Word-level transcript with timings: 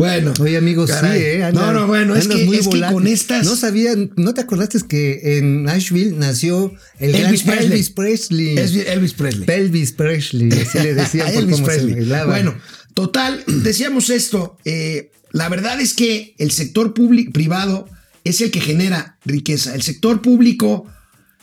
Bueno. 0.00 0.32
Oye, 0.40 0.56
amigos, 0.56 0.88
sí, 0.90 1.06
¿eh? 1.10 1.50
no, 1.52 1.74
no, 1.74 1.86
bueno, 1.86 2.16
es, 2.16 2.26
que, 2.26 2.46
muy 2.46 2.56
es 2.56 2.68
que 2.68 2.80
con 2.80 3.06
estas. 3.06 3.44
No 3.44 3.54
sabía, 3.54 3.92
¿no 4.16 4.32
te 4.32 4.40
acordaste 4.40 4.78
que 4.88 5.36
en 5.36 5.64
Nashville 5.64 6.16
nació 6.16 6.72
el 6.98 7.14
Elvis 7.14 7.44
gran 7.44 7.58
Presley. 7.58 7.72
Elvis 7.74 7.90
Presley? 7.90 8.56
Elvis 8.56 9.12
Presley. 9.12 9.44
Elvis 9.46 9.92
Presley, 9.92 10.52
así 10.52 10.78
le 10.78 10.94
decían 10.94 11.26
por 11.34 11.42
Elvis 11.42 11.54
cómo 11.56 11.66
se 11.66 11.72
Presley. 11.72 11.94
bailaba. 11.96 12.32
Bueno, 12.32 12.54
total, 12.94 13.44
decíamos 13.46 14.08
esto. 14.08 14.56
eh, 14.64 15.10
la 15.32 15.50
verdad 15.50 15.78
es 15.82 15.92
que 15.92 16.34
el 16.38 16.50
sector 16.50 16.94
público 16.94 17.32
privado 17.32 17.86
es 18.24 18.40
el 18.40 18.50
que 18.50 18.60
genera 18.62 19.18
riqueza. 19.26 19.74
El 19.74 19.82
sector 19.82 20.22
público, 20.22 20.86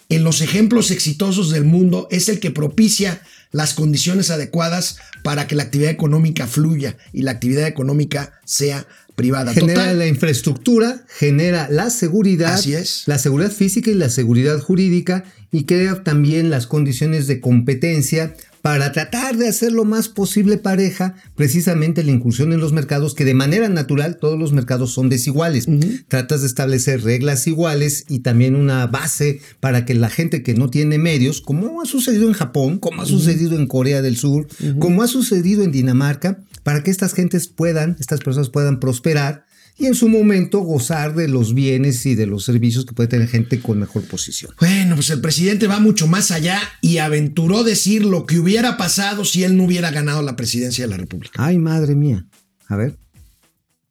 en 0.10 0.24
los 0.24 0.42
ejemplos 0.42 0.89
exitosos 0.89 1.51
del 1.51 1.64
mundo, 1.64 2.07
es 2.10 2.28
el 2.28 2.39
que 2.39 2.50
propicia 2.50 3.21
las 3.58 3.74
condiciones 3.74 4.30
adecuadas 4.30 5.00
para 5.24 5.47
que 5.47 5.56
la 5.56 5.64
actividad 5.64 5.89
económica 5.89 6.46
fluya 6.46 6.96
y 7.11 7.24
la 7.24 7.32
actividad 7.32 7.68
económica 7.68 8.39
sea 8.46 8.88
privada. 9.15 9.52
genera 9.52 9.82
Total, 9.82 10.00
la 10.00 10.06
infraestructura, 10.07 11.06
genera 11.10 11.68
la 11.71 11.89
seguridad, 11.89 12.54
Así 12.54 12.75
es. 12.75 13.04
la 13.07 13.18
seguridad 13.18 13.51
física 13.51 13.89
y 13.89 13.96
la 13.96 14.10
seguridad 14.10 14.60
jurídica 14.60 15.24
y 15.51 15.65
crea 15.65 16.04
también 16.04 16.51
las 16.51 16.68
condiciones 16.68 17.25
de 17.25 17.42
competencia 17.42 18.36
para 18.68 18.92
tratar 18.92 19.38
de 19.38 19.48
hacer 19.48 19.71
lo 19.71 19.86
más 19.86 20.10
posible 20.10 20.57
pareja 20.57 21.16
precisamente 21.38 22.04
la 22.04 22.12
incursión 22.12 22.52
en 22.52 22.60
los 22.60 22.74
mercados 22.74 23.16
que 23.16 23.24
de 23.24 23.34
manera 23.34 23.70
natural 23.70 24.18
todos 24.18 24.38
los 24.38 24.52
mercados 24.52 24.92
son 24.92 25.07
desiguales. 25.07 25.68
Tratas 26.10 26.42
de 26.42 26.48
establecer 26.48 27.02
reglas 27.02 27.48
iguales 27.48 28.04
y 28.10 28.20
también 28.20 28.57
una 28.57 28.86
base 28.88 29.40
para 29.62 29.86
que 29.86 29.93
la 29.93 30.10
gente 30.10 30.43
que 30.43 30.54
no 30.54 30.70
tiene 30.70 30.98
medios, 30.98 31.40
como 31.40 31.82
ha 31.82 31.86
sucedido 31.86 32.28
en 32.28 32.34
Japón, 32.34 32.78
como 32.78 33.03
ha 33.03 33.06
sucedido 33.06 33.56
en 33.56 33.67
Corea 33.67 34.02
del 34.02 34.17
Sur, 34.17 34.50
como 34.80 35.02
ha 35.02 35.08
sucedido 35.08 35.64
en 35.64 35.72
Dinamarca, 35.72 36.40
para 36.64 36.84
que 36.84 36.92
estas 36.92 37.14
gentes 37.14 37.48
puedan, 37.48 37.96
estas 38.02 38.20
personas 38.20 38.50
puedan 38.50 38.81
prosperar 38.81 39.46
y 39.78 39.86
en 39.86 39.95
su 39.95 40.09
momento 40.09 40.59
gozar 40.59 41.14
de 41.14 41.28
los 41.28 41.53
bienes 41.53 42.06
y 42.06 42.16
de 42.16 42.25
los 42.25 42.45
servicios 42.45 42.86
que 42.86 42.94
puede 42.94 43.09
tener 43.09 43.28
gente 43.28 43.59
con 43.59 43.80
mejor 43.80 44.03
posición. 44.03 44.53
Bueno, 44.59 44.95
pues 44.95 45.09
el 45.11 45.22
presidente 45.22 45.67
va 45.67 45.80
mucho 45.80 46.08
más 46.08 46.31
allá 46.31 46.59
y 46.81 46.97
aventuró 46.97 47.64
decir 47.64 48.03
lo 48.03 48.25
que 48.25 48.39
hubiera 48.39 48.78
pasado 48.78 49.23
si 49.23 49.44
él 49.44 49.56
no 49.56 49.64
hubiera 49.66 49.92
ganado 49.92 50.22
la 50.22 50.36
presidencia 50.36 50.86
de 50.86 50.92
la 50.92 50.97
República. 50.97 51.45
Ay, 51.45 51.58
madre 51.59 51.95
mía. 51.95 52.25
A 52.67 52.75
ver. 52.75 52.97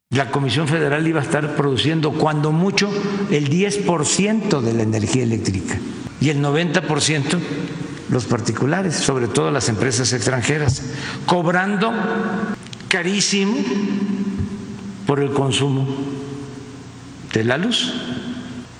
La 0.09 0.31
Comisión 0.31 0.67
Federal 0.67 1.05
iba 1.07 1.19
a 1.19 1.23
estar 1.23 1.55
produciendo 1.55 2.13
cuando 2.13 2.51
mucho 2.51 2.89
el 3.29 3.49
10% 3.49 4.61
de 4.61 4.73
la 4.73 4.83
energía 4.83 5.23
eléctrica 5.23 5.77
y 6.21 6.29
el 6.29 6.41
90% 6.41 7.39
los 8.09 8.25
particulares, 8.25 8.95
sobre 8.95 9.27
todo 9.27 9.51
las 9.51 9.67
empresas 9.67 10.13
extranjeras, 10.13 10.81
cobrando 11.25 11.91
carísimo 12.87 13.57
por 15.07 15.21
el 15.21 15.31
consumo 15.31 15.87
de 17.33 17.43
la 17.45 17.57
luz, 17.57 17.93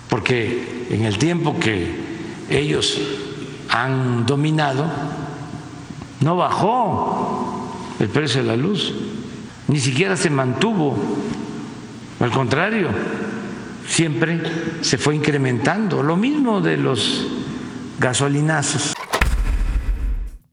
porque 0.09 0.85
en 0.91 1.05
el 1.05 1.17
tiempo 1.17 1.57
que 1.57 1.89
ellos 2.49 2.99
han 3.69 4.25
dominado, 4.25 4.85
no 6.19 6.35
bajó 6.35 7.71
el 7.99 8.09
precio 8.09 8.41
de 8.41 8.47
la 8.47 8.57
luz, 8.57 8.93
ni 9.69 9.79
siquiera 9.79 10.17
se 10.17 10.29
mantuvo, 10.29 10.97
al 12.19 12.31
contrario, 12.31 12.89
siempre 13.87 14.41
se 14.81 14.97
fue 14.97 15.15
incrementando, 15.15 16.03
lo 16.03 16.17
mismo 16.17 16.59
de 16.59 16.75
los 16.75 17.25
gasolinazos. 17.99 18.96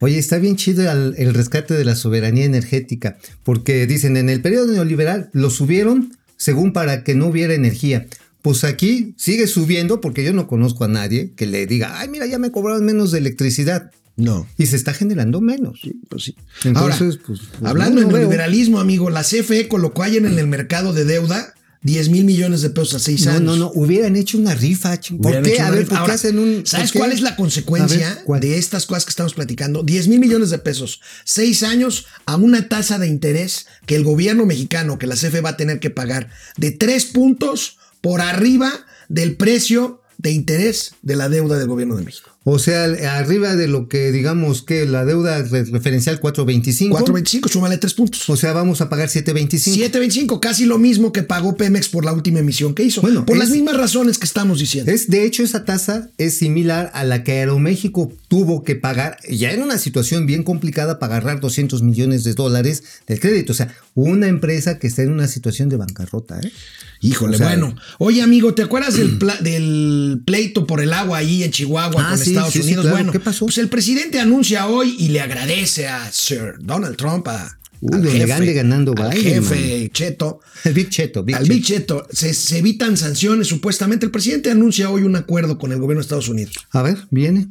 Oye, 0.00 0.19
está 0.19 0.39
bien 0.39 0.56
chido 0.56 0.91
el, 0.91 1.14
el 1.17 1.34
rescate 1.34 1.75
de 1.75 1.84
la 1.84 1.95
soberanía 1.97 2.45
energética, 2.45 3.17
porque 3.42 3.87
dicen 3.87 4.17
en 4.17 4.28
el 4.28 4.41
periodo 4.41 4.73
neoliberal 4.73 5.31
lo 5.33 5.51
subieron 5.51 6.17
según 6.36 6.73
para 6.73 7.05
que 7.05 7.14
no 7.14 7.27
hubiera 7.28 7.55
energía. 7.55 8.06
Pues 8.42 8.64
aquí 8.64 9.14
sigue 9.17 9.46
subiendo 9.46 10.01
porque 10.02 10.23
yo 10.24 10.35
no 10.35 10.46
conozco 10.46 10.85
a 10.85 10.89
nadie 10.89 11.33
que 11.35 11.46
le 11.46 11.67
diga, 11.67 11.98
ay, 11.98 12.08
mira, 12.08 12.27
ya 12.27 12.39
me 12.39 12.51
cobraron 12.51 12.85
menos 12.85 13.11
de 13.13 13.18
electricidad. 13.18 13.91
No. 14.17 14.46
Y 14.58 14.67
se 14.67 14.77
está 14.77 14.92
generando 14.92 15.41
menos. 15.41 15.80
Pues 16.08 16.24
sí. 16.24 16.36
Entonces, 16.64 16.77
Ahora, 16.77 16.97
pues, 16.98 17.18
pues, 17.27 17.41
hablando 17.63 18.01
no, 18.02 18.08
no 18.08 18.13
de 18.13 18.20
veo. 18.20 18.30
liberalismo, 18.30 18.79
amigo, 18.80 19.08
la 19.11 19.23
CFE 19.23 19.67
colocó 19.68 20.02
ayer 20.02 20.24
en 20.27 20.39
el 20.39 20.47
mercado 20.47 20.92
de 20.92 21.05
deuda 21.05 21.55
10 21.84 22.08
mil 22.08 22.24
millones 22.24 22.62
de 22.62 22.70
pesos 22.70 22.95
a 22.95 22.98
seis 22.98 23.24
No, 23.27 23.33
años. 23.33 23.42
no, 23.42 23.56
no, 23.56 23.72
hubieran 23.74 24.17
hecho 24.17 24.39
una 24.39 24.55
rifa. 24.55 24.98
¿Por 25.22 25.42
qué? 25.42 25.61
A 25.61 25.70
ver, 25.70 25.80
rifa. 25.80 25.90
¿por 25.90 25.96
qué 25.96 26.00
Ahora, 26.00 26.14
hacen 26.14 26.39
un. 26.39 26.67
¿Sabes 26.67 26.92
cuál 26.92 27.12
es 27.12 27.20
la 27.20 27.36
consecuencia 27.36 28.24
de 28.40 28.58
estas 28.58 28.86
cosas 28.86 29.05
que 29.05 29.11
estamos 29.11 29.34
platicando? 29.34 29.83
10 29.83 30.08
mil 30.08 30.18
millones 30.18 30.50
de 30.50 30.58
pesos, 30.58 31.00
seis 31.24 31.62
años 31.62 32.06
a 32.27 32.36
una 32.36 32.68
tasa 32.68 32.98
de 32.98 33.06
interés 33.06 33.67
que 33.86 33.96
el 33.96 34.02
gobierno 34.02 34.46
mexicano, 34.46 34.98
que 34.98 35.06
la 35.06 35.14
CFE 35.14 35.42
va 35.42 35.50
a 35.50 35.56
tener 35.56 35.78
que 35.78 35.90
pagar 35.90 36.30
de 36.56 36.70
tres 36.70 37.05
puntos 37.05 37.77
por 38.00 38.20
arriba 38.23 38.73
del 39.08 39.36
precio 39.36 40.00
de 40.18 40.30
interés 40.30 40.94
de 41.02 41.17
la 41.17 41.28
deuda 41.28 41.58
del 41.58 41.68
gobierno 41.68 41.96
de 41.96 42.02
México. 42.02 42.30
O 42.46 42.58
sea, 42.58 42.84
arriba 43.18 43.56
de 43.56 43.68
lo 43.68 43.88
que 43.88 44.12
digamos 44.12 44.60
que 44.62 44.84
la 44.84 45.06
deuda 45.06 45.42
re- 45.42 45.64
referencial 45.64 46.20
425. 46.20 46.98
4.25, 46.98 47.48
súmale 47.48 47.78
tres 47.78 47.94
puntos. 47.94 48.28
O 48.28 48.36
sea, 48.36 48.52
vamos 48.52 48.82
a 48.82 48.90
pagar 48.90 49.08
725. 49.08 49.98
7.25, 49.98 50.40
casi 50.40 50.66
lo 50.66 50.78
mismo 50.78 51.10
que 51.10 51.22
pagó 51.22 51.56
Pemex 51.56 51.88
por 51.88 52.05
la 52.05 52.12
última 52.12 52.40
emisión 52.40 52.74
que 52.74 52.82
hizo. 52.82 53.00
Bueno, 53.00 53.24
por 53.24 53.36
es- 53.36 53.40
las 53.44 53.50
mismas 53.50 53.78
razones 53.78 54.18
que 54.18 54.27
estamos 54.27 54.58
diciendo. 54.58 54.92
Es, 54.92 55.08
de 55.08 55.24
hecho, 55.24 55.42
esa 55.42 55.64
tasa 55.64 56.10
es 56.18 56.36
similar 56.36 56.90
a 56.92 57.05
la 57.05 57.24
que 57.24 57.32
Aeroméxico 57.32 58.12
tuvo 58.28 58.62
que 58.62 58.74
pagar, 58.76 59.16
ya 59.30 59.52
en 59.52 59.62
una 59.62 59.78
situación 59.78 60.26
bien 60.26 60.42
complicada, 60.42 60.98
para 60.98 61.16
agarrar 61.16 61.40
200 61.40 61.82
millones 61.82 62.24
de 62.24 62.34
dólares 62.34 62.82
del 63.06 63.20
crédito. 63.20 63.52
O 63.52 63.56
sea, 63.56 63.74
una 63.94 64.28
empresa 64.28 64.78
que 64.78 64.86
está 64.86 65.00
en 65.02 65.12
una 65.12 65.28
situación 65.28 65.70
de 65.70 65.76
bancarrota. 65.78 66.40
¿eh? 66.40 66.52
Híjole, 67.00 67.36
O 67.36 67.38
sea, 67.38 67.48
bueno. 67.48 67.74
Oye, 67.98 68.22
amigo, 68.22 68.55
¿te 68.55 68.62
acuerdas 68.62 68.96
del, 68.96 69.18
pla- 69.18 69.38
del 69.40 70.20
pleito 70.26 70.66
por 70.66 70.80
el 70.82 70.92
agua 70.92 71.18
ahí 71.18 71.42
en 71.42 71.50
Chihuahua 71.50 72.02
Ah, 72.06 72.11
con 72.11 72.18
sí, 72.18 72.33
Estados 72.36 72.52
sí, 72.52 72.61
sí, 72.61 72.67
Unidos? 72.67 72.83
claro. 72.84 72.96
Bueno, 72.96 73.12
¿Qué 73.12 73.20
pasó? 73.20 73.46
Pues 73.46 73.58
el 73.58 73.68
presidente 73.68 74.20
anuncia 74.20 74.67
hoy 74.67 74.96
y 74.98 75.08
le 75.08 75.20
agradece 75.20 75.89
a 75.89 76.11
Sir 76.12 76.55
Donald 76.61 76.96
Trump, 76.96 77.27
a, 77.28 77.58
Uy, 77.80 77.95
al 77.95 78.02
donde 78.02 78.18
jefe, 78.18 78.33
ande 78.33 78.52
ganando 78.52 78.95
al 78.96 79.11
Biden, 79.11 79.45
jefe 79.45 79.90
Cheto, 79.92 80.40
El 80.64 80.73
Big 80.74 80.89
Cheto, 80.89 81.23
Big 81.23 81.36
al 81.36 81.42
Cheto. 81.42 81.55
Big 81.55 81.64
Cheto. 81.64 82.06
Se, 82.11 82.34
se 82.34 82.58
evitan 82.58 82.96
sanciones, 82.96 83.48
supuestamente. 83.48 84.06
El 84.06 84.12
presidente 84.12 84.50
anuncia 84.50 84.90
hoy 84.90 85.02
un 85.02 85.17
acuerdo 85.17 85.58
con 85.58 85.73
el 85.73 85.78
gobierno 85.78 86.00
de 86.00 86.05
Estados 86.05 86.28
Unidos. 86.28 86.55
A 86.70 86.83
ver, 86.83 86.98
viene. 87.11 87.48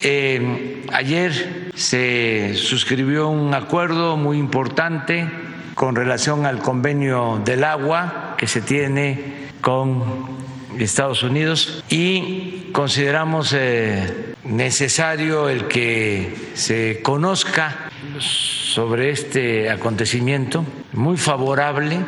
Eh, 0.00 0.84
ayer 0.92 1.70
se 1.74 2.52
suscribió 2.54 3.28
un 3.28 3.52
acuerdo 3.52 4.16
muy 4.16 4.38
importante 4.38 5.28
con 5.74 5.96
relación 5.96 6.46
al 6.46 6.60
convenio 6.60 7.42
del 7.44 7.64
agua 7.64 8.36
que 8.38 8.46
se 8.46 8.60
tiene 8.60 9.48
con 9.60 10.37
Estados 10.84 11.22
Unidos 11.22 11.84
y 11.88 12.70
consideramos 12.72 13.54
eh, 13.56 14.34
necesario 14.44 15.48
el 15.48 15.66
que 15.68 16.50
se 16.54 17.00
conozca 17.02 17.90
sobre 18.20 19.10
este 19.10 19.70
acontecimiento, 19.70 20.64
muy 20.92 21.16
favorable, 21.16 22.00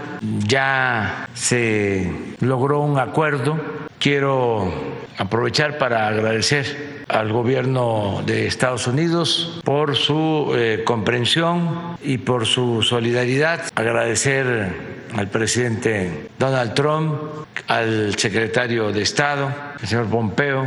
ya 0.47 1.29
se 1.35 2.13
logró 2.41 2.81
un 2.81 2.99
acuerdo, 2.99 3.59
quiero 3.99 4.73
aprovechar 5.19 5.79
para 5.79 6.09
agradecer 6.09 7.05
al 7.09 7.33
gobierno 7.33 8.23
de 8.25 8.47
Estados 8.47 8.87
Unidos 8.87 9.61
por 9.65 9.97
su 9.97 10.53
eh, 10.55 10.83
comprensión 10.85 11.97
y 12.03 12.19
por 12.19 12.47
su 12.47 12.83
solidaridad, 12.83 13.63
agradecer 13.75 15.01
al 15.17 15.29
presidente 15.29 16.29
Donald 16.39 16.75
Trump, 16.75 17.15
al 17.69 18.17
secretario 18.19 18.93
de 18.93 19.03
Estado, 19.03 19.51
el 19.81 19.89
señor 19.89 20.07
Pompeo, 20.07 20.67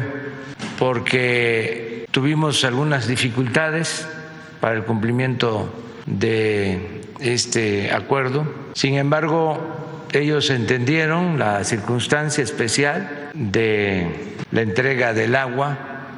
porque 0.79 2.05
tuvimos 2.11 2.63
algunas 2.63 3.07
dificultades 3.07 4.07
para 4.59 4.75
el 4.75 4.83
cumplimiento 4.83 5.69
de 6.05 7.01
este 7.19 7.91
acuerdo. 7.91 8.45
Sin 8.73 8.95
embargo, 8.95 9.59
ellos 10.11 10.49
entendieron 10.49 11.39
la 11.39 11.63
circunstancia 11.63 12.43
especial 12.43 13.29
de 13.33 14.35
la 14.51 14.61
entrega 14.61 15.13
del 15.13 15.35
agua, 15.35 15.77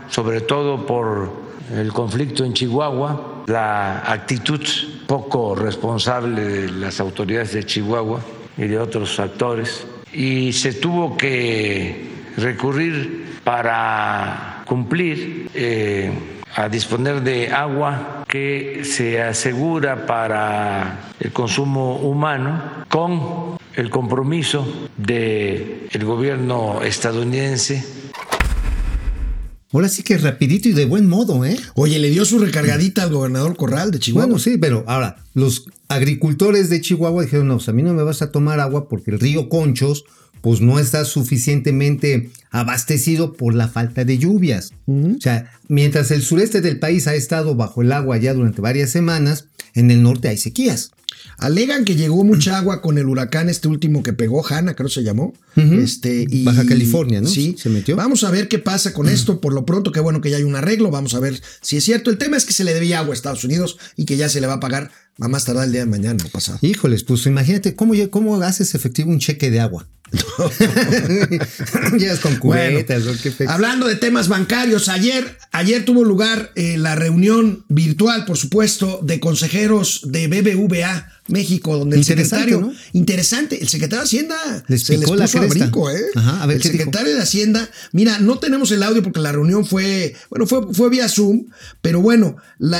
sobre 0.09 0.41
todo 0.41 0.85
por 0.85 1.31
el 1.73 1.91
conflicto 1.93 2.43
en 2.45 2.53
Chihuahua, 2.53 3.43
la 3.47 3.99
actitud 4.11 4.61
poco 5.07 5.55
responsable 5.55 6.43
de 6.43 6.71
las 6.71 6.99
autoridades 6.99 7.53
de 7.53 7.63
Chihuahua 7.65 8.19
y 8.57 8.63
de 8.63 8.79
otros 8.79 9.19
actores, 9.19 9.87
y 10.15 10.53
se 10.53 10.73
tuvo 10.73 11.17
que 11.17 12.07
recurrir 12.37 13.39
para 13.43 14.63
cumplir 14.65 15.49
eh, 15.53 16.09
a 16.55 16.69
disponer 16.69 17.21
de 17.21 17.51
agua 17.51 18.23
que 18.27 18.81
se 18.85 19.21
asegura 19.21 20.05
para 20.05 21.11
el 21.19 21.33
consumo 21.33 21.97
humano 21.97 22.85
con 22.87 23.57
el 23.75 23.89
compromiso 23.89 24.87
del 24.95 25.89
gobierno 26.05 26.81
estadounidense 26.81 28.04
Ahora 29.75 29.89
sí 29.89 30.03
que 30.03 30.17
rapidito 30.17 30.69
y 30.69 30.71
de 30.71 30.85
buen 30.85 31.05
modo, 31.05 31.43
¿eh? 31.43 31.59
Oye, 31.73 31.99
le 31.99 32.09
dio 32.09 32.23
su 32.23 32.39
recargadita 32.39 33.03
al 33.03 33.11
gobernador 33.11 33.57
Corral 33.57 33.91
de 33.91 33.99
Chihuahua. 33.99 34.27
Bueno, 34.27 34.39
sí, 34.39 34.57
pero 34.57 34.85
ahora, 34.87 35.17
los 35.33 35.65
agricultores 35.89 36.69
de 36.69 36.79
Chihuahua 36.79 37.23
dijeron, 37.23 37.49
no, 37.49 37.57
pues 37.57 37.67
a 37.67 37.73
mí 37.73 37.83
no 37.83 37.93
me 37.93 38.01
vas 38.03 38.21
a 38.21 38.31
tomar 38.31 38.61
agua 38.61 38.87
porque 38.87 39.11
el 39.11 39.19
río 39.19 39.49
Conchos 39.49 40.05
pues 40.39 40.61
no 40.61 40.79
está 40.79 41.03
suficientemente 41.03 42.29
abastecido 42.51 43.33
por 43.33 43.53
la 43.53 43.67
falta 43.67 44.05
de 44.05 44.17
lluvias. 44.17 44.71
O 44.87 45.19
sea, 45.19 45.51
mientras 45.67 46.09
el 46.11 46.21
sureste 46.21 46.61
del 46.61 46.79
país 46.79 47.07
ha 47.07 47.15
estado 47.15 47.55
bajo 47.55 47.81
el 47.81 47.91
agua 47.91 48.15
ya 48.17 48.33
durante 48.33 48.61
varias 48.61 48.91
semanas, 48.91 49.49
en 49.73 49.91
el 49.91 50.01
norte 50.01 50.29
hay 50.29 50.37
sequías. 50.37 50.91
Alegan 51.37 51.85
que 51.85 51.95
llegó 51.95 52.23
mucha 52.23 52.57
agua 52.57 52.81
con 52.81 52.97
el 52.97 53.07
huracán 53.07 53.49
este 53.49 53.67
último 53.67 54.03
que 54.03 54.13
pegó, 54.13 54.45
Hanna, 54.45 54.75
creo 54.75 54.89
se 54.89 55.03
llamó. 55.03 55.33
este, 55.55 56.25
y, 56.29 56.43
Baja 56.43 56.65
California, 56.65 57.21
¿no? 57.21 57.27
Sí, 57.27 57.55
se 57.57 57.69
metió. 57.69 57.95
Vamos 57.95 58.23
a 58.23 58.31
ver 58.31 58.47
qué 58.47 58.59
pasa 58.59 58.93
con 58.93 59.09
esto. 59.09 59.41
Por 59.41 59.53
lo 59.53 59.65
pronto, 59.65 59.91
qué 59.91 59.99
bueno 59.99 60.21
que 60.21 60.29
ya 60.29 60.37
hay 60.37 60.43
un 60.43 60.55
arreglo. 60.55 60.91
Vamos 60.91 61.13
a 61.13 61.19
ver 61.19 61.41
si 61.61 61.77
es 61.77 61.83
cierto. 61.83 62.09
El 62.09 62.17
tema 62.17 62.37
es 62.37 62.45
que 62.45 62.53
se 62.53 62.63
le 62.63 62.73
debía 62.73 62.99
agua 62.99 63.11
a 63.11 63.15
Estados 63.15 63.43
Unidos 63.43 63.77
y 63.95 64.05
que 64.05 64.17
ya 64.17 64.29
se 64.29 64.41
le 64.41 64.47
va 64.47 64.53
a 64.53 64.59
pagar 64.59 64.91
a 65.19 65.27
más 65.27 65.45
tardar 65.45 65.65
el 65.65 65.71
día 65.71 65.81
de 65.81 65.89
mañana 65.89 66.23
o 66.25 66.29
pasado. 66.29 66.59
Híjoles, 66.61 67.03
pues 67.03 67.25
imagínate 67.25 67.75
cómo, 67.75 67.93
cómo 68.09 68.41
haces 68.41 68.75
efectivo 68.75 69.11
un 69.11 69.19
cheque 69.19 69.51
de 69.51 69.59
agua. 69.59 69.87
Llegas 71.97 72.19
con 72.19 72.35
cubetas, 72.37 73.03
Hablando 73.47 73.87
de 73.87 73.95
temas 73.95 74.27
bancarios, 74.27 74.89
ayer, 74.89 75.37
ayer 75.51 75.85
tuvo 75.85 76.03
lugar 76.03 76.51
eh, 76.55 76.77
la 76.77 76.95
reunión 76.95 77.65
virtual, 77.69 78.25
por 78.25 78.37
supuesto, 78.37 78.99
de 79.03 79.19
consejeros 79.19 80.01
de 80.03 80.27
BBVA 80.27 81.11
México, 81.27 81.77
donde 81.77 81.97
el 81.97 82.05
secretario, 82.05 82.71
interesante, 82.93 83.61
el 83.61 83.67
secretario 83.67 84.01
de 84.01 84.05
Hacienda 84.05 84.35
se 84.67 84.97
les 84.97 85.09
puso 85.09 85.39
a 85.39 85.45
brinco, 85.47 85.89
¿eh? 85.89 86.01
el 86.49 86.61
secretario 86.61 87.15
de 87.15 87.21
Hacienda, 87.21 87.69
mira, 87.91 88.19
no 88.19 88.37
tenemos 88.37 88.71
el 88.71 88.83
audio 88.83 89.01
porque 89.01 89.19
la 89.19 89.31
reunión 89.31 89.65
fue, 89.65 90.15
bueno, 90.29 90.45
fue, 90.45 90.73
fue 90.73 90.89
vía 90.89 91.09
Zoom, 91.09 91.47
pero 91.81 91.99
bueno, 91.99 92.35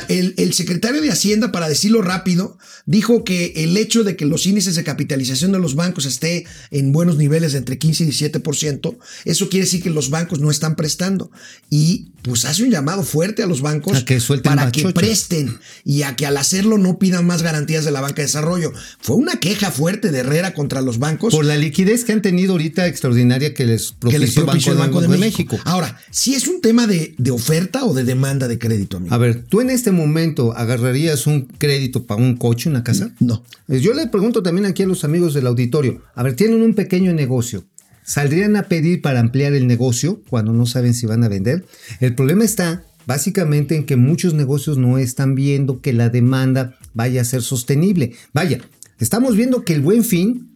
el, 0.09 0.35
el 0.37 0.53
secretario 0.53 1.01
de 1.01 1.09
Hacienda, 1.09 1.51
para 1.51 1.67
decirlo 1.67 2.03
rápido, 2.03 2.59
dijo 2.85 3.23
que 3.23 3.53
el 3.57 3.75
hecho 3.77 4.03
de 4.03 4.15
que 4.15 4.25
los 4.25 4.45
índices 4.45 4.75
de 4.75 4.83
capitalización 4.83 5.51
de 5.51 5.59
los 5.59 5.73
bancos 5.73 6.05
esté 6.05 6.45
en 6.69 6.91
buenos 6.91 7.17
niveles 7.17 7.53
de 7.53 7.57
entre 7.57 7.79
15 7.79 8.03
y 8.03 8.07
17%, 8.09 8.97
eso 9.25 9.49
quiere 9.49 9.65
decir 9.65 9.81
que 9.81 9.89
los 9.89 10.11
bancos 10.11 10.39
no 10.39 10.51
están 10.51 10.75
prestando. 10.75 11.31
Y 11.69 12.11
pues 12.25 12.43
hace 12.45 12.63
un 12.63 12.71
llamado 12.71 13.03
fuerte 13.03 13.43
a 13.43 13.45
los 13.45 13.61
bancos 13.61 14.03
para 14.43 14.71
que 14.71 14.89
presten 14.89 15.59
y 15.83 16.01
a 16.01 16.15
que 16.15 16.25
al 16.25 16.37
hacerlo 16.37 16.79
no 16.79 16.97
pidan 16.97 17.25
más 17.27 17.43
garantías 17.43 17.85
de 17.85 17.91
la 17.91 18.01
banca 18.01 18.17
de 18.17 18.23
desarrollo. 18.23 18.73
Fue 18.99 19.15
una 19.15 19.39
queja 19.39 19.69
fuerte 19.69 20.11
de 20.11 20.19
Herrera 20.19 20.53
contra 20.55 20.81
los 20.81 20.97
bancos. 20.97 21.33
Por 21.35 21.45
la 21.45 21.55
liquidez 21.55 22.03
que 22.03 22.13
han 22.13 22.23
tenido 22.23 22.53
ahorita 22.53 22.87
extraordinaria 22.87 23.53
que 23.53 23.65
les 23.65 23.91
propició, 23.91 24.71
el 24.71 24.79
Banco, 24.79 25.01
de, 25.01 25.07
México. 25.17 25.59
Ahora, 25.65 25.99
si 26.09 26.33
es 26.33 26.47
un 26.47 26.61
tema 26.61 26.87
de, 26.87 27.13
de, 27.17 27.29
oferta 27.29 27.85
o 27.85 27.93
de 27.93 28.03
demanda 28.03 28.47
de 28.47 28.57
crédito, 28.57 28.97
amigo. 28.97 29.13
A 29.13 29.19
ver, 29.19 29.43
¿tú 29.43 29.61
en 29.61 29.69
este 29.69 29.91
momento 29.91 30.53
agarrarías 30.57 31.27
un 31.27 31.45
crédito 31.45 32.05
para 32.05 32.21
un 32.21 32.37
coche, 32.37 32.69
una 32.69 32.83
casa? 32.83 33.11
No. 33.19 33.43
Yo 33.67 33.93
le 33.93 34.07
pregunto 34.07 34.41
también 34.41 34.65
aquí 34.65 34.81
a 34.81 34.87
los 34.87 35.03
amigos 35.03 35.35
del 35.35 35.45
auditorio. 35.45 36.01
A 36.15 36.23
ver, 36.23 36.35
tienen 36.35 36.63
un 36.63 36.73
pequeño 36.73 37.13
negocio 37.13 37.65
saldrían 38.05 38.55
a 38.55 38.63
pedir 38.63 39.01
para 39.01 39.19
ampliar 39.19 39.53
el 39.53 39.67
negocio 39.67 40.21
cuando 40.29 40.53
no 40.53 40.65
saben 40.65 40.93
si 40.93 41.05
van 41.05 41.23
a 41.23 41.27
vender. 41.27 41.65
El 41.99 42.15
problema 42.15 42.45
está 42.45 42.83
básicamente 43.05 43.75
en 43.75 43.85
que 43.85 43.95
muchos 43.95 44.33
negocios 44.33 44.77
no 44.77 44.97
están 44.97 45.35
viendo 45.35 45.81
que 45.81 45.93
la 45.93 46.09
demanda 46.09 46.77
vaya 46.93 47.21
a 47.21 47.25
ser 47.25 47.41
sostenible. 47.41 48.13
Vaya, 48.33 48.59
estamos 48.99 49.35
viendo 49.35 49.65
que 49.65 49.73
el 49.73 49.81
buen 49.81 50.03
fin, 50.03 50.49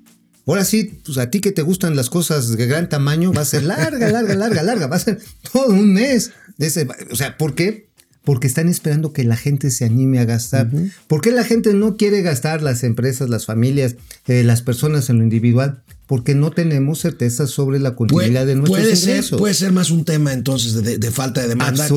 ahora 0.46 0.64
sí, 0.64 1.02
pues 1.06 1.18
a 1.18 1.30
ti 1.30 1.42
que 1.42 1.52
te 1.52 1.64
gustan 1.64 1.96
las 1.96 2.10
cosas 2.10 2.56
de 2.56 2.66
gran 2.66 2.88
tamaño, 2.88 3.34
va 3.34 3.42
a 3.42 3.46
ser 3.46 3.64
larga, 3.64 4.10
larga, 4.10 4.36
larga, 4.36 4.64
larga, 4.64 4.88
va 4.88 4.96
a 4.96 5.00
ser 5.00 5.20
todo 5.52 5.74
un 5.74 5.94
mes. 5.94 6.32
o 7.12 7.16
sea, 7.16 7.38
¿por 7.38 7.56
qué? 7.56 7.90
Porque 8.24 8.48
están 8.48 8.68
esperando 8.68 9.12
que 9.12 9.24
la 9.24 9.38
gente 9.38 9.72
se 9.72 9.86
anime 9.86 10.20
a 10.20 10.26
gastar. 10.26 10.70
¿Por 11.08 11.22
qué 11.22 11.32
la 11.32 11.44
gente 11.44 11.74
no 11.74 11.98
quiere 11.98 12.22
gastar? 12.22 12.62
Las 12.62 12.84
empresas, 12.84 13.28
las 13.30 13.46
familias, 13.46 13.96
eh, 14.28 14.44
las 14.44 14.62
personas 14.62 15.10
en 15.10 15.18
lo 15.18 15.24
individual 15.24 15.82
porque 16.10 16.34
no 16.34 16.50
tenemos 16.50 16.98
certeza 16.98 17.46
sobre 17.46 17.78
la 17.78 17.94
continuidad 17.94 18.48
de 18.48 18.56
nuestros 18.56 18.80
puede 18.80 18.96
ingresos. 18.96 19.28
Ser, 19.28 19.38
puede 19.38 19.54
ser 19.54 19.72
más 19.72 19.92
un 19.92 20.06
tema 20.06 20.34
entonces 20.34 20.74
de, 20.74 21.12
falta 21.12 21.40
de 21.40 21.50
demanda 21.50 21.88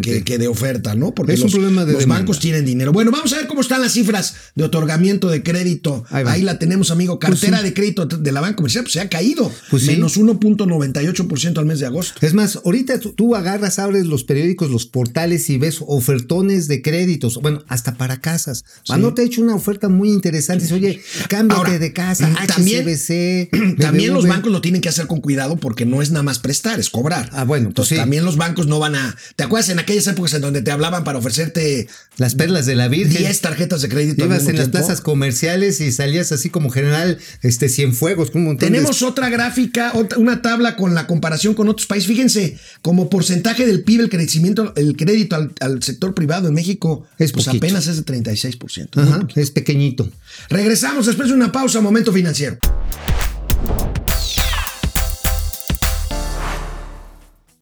que, 0.00 0.24
que, 0.24 0.38
de 0.38 0.48
oferta, 0.48 0.94
¿no? 0.94 1.14
Porque 1.14 1.34
es 1.34 1.40
los, 1.40 1.52
un 1.52 1.60
problema 1.60 1.84
de 1.84 1.92
los 1.92 2.06
bancos 2.06 2.38
tienen 2.38 2.64
dinero. 2.64 2.90
Bueno, 2.94 3.10
vamos 3.10 3.30
a 3.34 3.36
ver 3.36 3.46
cómo 3.46 3.60
están 3.60 3.82
las 3.82 3.92
cifras 3.92 4.34
de 4.54 4.64
otorgamiento 4.64 5.28
de 5.28 5.42
crédito. 5.42 6.06
Ahí, 6.08 6.40
la 6.40 6.58
tenemos, 6.58 6.90
amigo. 6.90 7.18
Pues 7.18 7.32
Cartera 7.32 7.62
de 7.62 7.74
crédito 7.74 8.06
de 8.06 8.32
la 8.32 8.40
banca 8.40 8.56
comercial 8.56 8.82
pues, 8.82 8.94
se 8.94 9.00
ha 9.02 9.10
caído. 9.10 9.52
Pues 9.70 9.84
menos 9.84 10.18
1.98% 10.18 11.58
al 11.58 11.66
mes 11.66 11.80
de 11.80 11.86
agosto. 11.86 12.14
Es 12.26 12.32
más, 12.32 12.60
ahorita 12.64 12.98
tú, 12.98 13.36
agarras, 13.36 13.78
abres 13.78 14.06
los 14.06 14.24
periódicos, 14.24 14.70
los 14.70 14.86
portales 14.86 15.50
y 15.50 15.58
ves 15.58 15.80
ofertones 15.86 16.66
de 16.66 16.80
créditos. 16.80 17.36
Bueno, 17.36 17.62
hasta 17.68 17.98
para 17.98 18.22
casas. 18.22 18.64
no 18.98 19.12
te 19.12 19.20
ha 19.20 19.24
hecho 19.26 19.42
una 19.42 19.54
oferta 19.54 19.90
muy 19.90 20.08
interesante. 20.08 20.72
Oye, 20.72 21.02
cámbiate 21.28 21.78
de 21.78 21.92
casa, 21.92 22.26
HCBC. 22.26 23.49
también 23.78 24.12
los 24.12 24.26
bancos 24.26 24.52
lo 24.52 24.60
tienen 24.60 24.80
que 24.80 24.88
hacer 24.88 25.06
con 25.06 25.20
cuidado 25.20 25.56
porque 25.56 25.86
no 25.86 26.02
es 26.02 26.10
nada 26.10 26.22
más 26.22 26.38
prestar, 26.38 26.78
es 26.78 26.90
cobrar. 26.90 27.30
Ah, 27.32 27.44
bueno, 27.44 27.64
pues 27.64 27.72
Entonces 27.72 27.98
también 27.98 28.24
los 28.24 28.36
bancos 28.36 28.66
no 28.66 28.78
van 28.78 28.94
a. 28.94 29.16
¿Te 29.36 29.44
acuerdas 29.44 29.68
en 29.70 29.78
aquellas 29.78 30.06
épocas 30.06 30.34
en 30.34 30.42
donde 30.42 30.62
te 30.62 30.70
hablaban 30.70 31.04
para 31.04 31.18
ofrecerte 31.18 31.88
las 32.16 32.34
perlas 32.34 32.66
de 32.66 32.76
la 32.76 32.88
Virgen? 32.88 33.18
10 33.18 33.40
tarjetas 33.40 33.82
de 33.82 33.88
crédito. 33.88 34.24
Ibas 34.24 34.46
en 34.46 34.56
las 34.56 34.68
plazas 34.68 35.00
comerciales 35.00 35.80
y 35.80 35.92
salías 35.92 36.32
así 36.32 36.50
como 36.50 36.70
general 36.70 37.18
este 37.42 37.68
Cienfuegos 37.68 38.30
con 38.30 38.42
un 38.42 38.48
montón 38.48 38.68
Tenemos 38.68 39.02
otra 39.02 39.28
gráfica, 39.28 39.92
una 40.16 40.42
tabla 40.42 40.76
con 40.76 40.94
la 40.94 41.06
comparación 41.06 41.54
con 41.54 41.68
otros 41.68 41.86
países. 41.86 42.08
Fíjense, 42.08 42.58
como 42.82 43.10
porcentaje 43.10 43.66
del 43.66 43.82
PIB, 43.82 44.00
el 44.02 44.10
crecimiento, 44.10 44.72
el 44.76 44.96
crédito 44.96 45.36
al, 45.36 45.82
sector 45.82 46.14
privado 46.14 46.48
en 46.48 46.54
México 46.54 47.06
es 47.18 47.32
pues 47.32 47.48
apenas 47.48 47.86
es 47.86 47.96
de 47.96 48.04
36%. 48.04 49.32
es 49.34 49.50
pequeñito. 49.50 50.08
Regresamos 50.48 51.06
después 51.06 51.28
de 51.28 51.34
una 51.34 51.52
pausa, 51.52 51.80
momento 51.80 52.12
financiero. 52.12 52.58